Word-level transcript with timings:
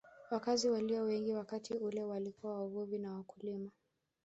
Wakazi 0.31 0.69
walio 0.69 1.03
wengi 1.03 1.33
wakati 1.33 1.73
ule 1.73 2.03
walikuwa 2.03 2.59
wavuvi 2.59 2.99
na 2.99 3.13
wakulima 3.13 3.71